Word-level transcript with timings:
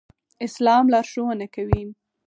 اسلام 0.45 0.85
لارښوونه 0.93 1.47
کوي 1.55 1.83